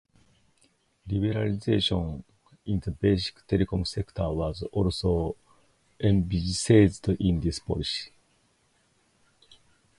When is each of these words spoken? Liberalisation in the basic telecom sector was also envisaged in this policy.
Liberalisation 1.07 2.23
in 2.71 2.79
the 2.79 2.89
basic 2.89 3.45
telecom 3.45 3.85
sector 3.85 4.27
was 4.31 4.63
also 4.71 5.35
envisaged 5.99 7.07
in 7.19 7.39
this 7.39 7.59
policy. 7.59 8.09